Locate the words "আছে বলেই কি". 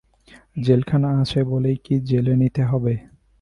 1.21-1.95